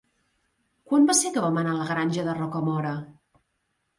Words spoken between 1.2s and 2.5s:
que vam anar a la Granja de